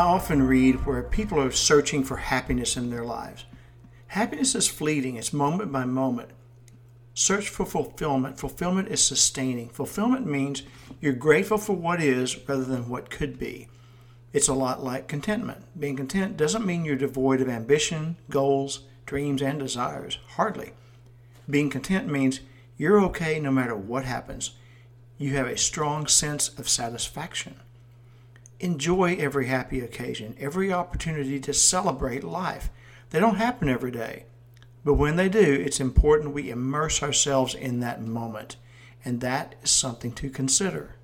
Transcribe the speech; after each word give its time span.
often 0.00 0.42
read 0.42 0.86
where 0.86 1.02
people 1.02 1.40
are 1.40 1.50
searching 1.50 2.02
for 2.02 2.16
happiness 2.16 2.76
in 2.76 2.90
their 2.90 3.04
lives. 3.04 3.44
Happiness 4.08 4.54
is 4.54 4.68
fleeting, 4.68 5.16
it's 5.16 5.32
moment 5.32 5.72
by 5.72 5.84
moment. 5.84 6.30
Search 7.14 7.48
for 7.48 7.64
fulfillment. 7.64 8.38
Fulfillment 8.38 8.88
is 8.88 9.04
sustaining. 9.04 9.68
Fulfillment 9.68 10.26
means 10.26 10.64
you're 11.00 11.12
grateful 11.12 11.58
for 11.58 11.74
what 11.74 12.02
is 12.02 12.36
rather 12.48 12.64
than 12.64 12.88
what 12.88 13.08
could 13.08 13.38
be. 13.38 13.68
It's 14.32 14.48
a 14.48 14.54
lot 14.54 14.82
like 14.82 15.06
contentment. 15.06 15.64
Being 15.78 15.96
content 15.96 16.36
doesn't 16.36 16.66
mean 16.66 16.84
you're 16.84 16.96
devoid 16.96 17.40
of 17.40 17.48
ambition, 17.48 18.16
goals, 18.30 18.80
dreams, 19.06 19.42
and 19.42 19.60
desires. 19.60 20.18
Hardly. 20.30 20.72
Being 21.48 21.70
content 21.70 22.08
means 22.08 22.40
you're 22.76 23.00
okay 23.04 23.38
no 23.38 23.52
matter 23.52 23.76
what 23.76 24.04
happens. 24.04 24.56
You 25.16 25.36
have 25.36 25.46
a 25.46 25.56
strong 25.56 26.08
sense 26.08 26.48
of 26.58 26.68
satisfaction. 26.68 27.60
Enjoy 28.60 29.16
every 29.16 29.46
happy 29.46 29.80
occasion, 29.80 30.36
every 30.38 30.72
opportunity 30.72 31.40
to 31.40 31.52
celebrate 31.52 32.24
life. 32.24 32.70
They 33.10 33.20
don't 33.20 33.36
happen 33.36 33.68
every 33.68 33.90
day. 33.90 34.26
But 34.84 34.94
when 34.94 35.16
they 35.16 35.28
do, 35.28 35.40
it's 35.40 35.80
important 35.80 36.34
we 36.34 36.50
immerse 36.50 37.02
ourselves 37.02 37.54
in 37.54 37.80
that 37.80 38.02
moment. 38.02 38.56
And 39.04 39.20
that 39.20 39.54
is 39.62 39.70
something 39.70 40.12
to 40.12 40.30
consider. 40.30 40.96